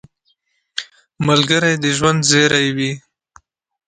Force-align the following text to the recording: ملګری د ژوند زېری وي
ملګری 1.27 1.73
د 1.83 1.85
ژوند 1.97 2.19
زېری 2.29 2.67
وي 2.75 2.91